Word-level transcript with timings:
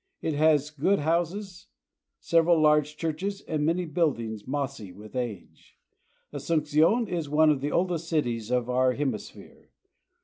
It 0.19 0.33
has 0.33 0.71
good 0.71 0.97
houses, 0.97 1.67
several 2.19 2.59
large 2.59 2.97
churches, 2.97 3.39
and 3.41 3.63
many 3.63 3.85
buildings 3.85 4.47
mossy 4.47 4.91
with 4.91 5.15
age. 5.15 5.77
Asuncion 6.33 7.07
is 7.07 7.29
one 7.29 7.51
of 7.51 7.61
the 7.61 7.71
oldest 7.71 8.09
cities 8.09 8.49
of 8.49 8.67
our 8.67 8.93
hemisphere. 8.93 9.69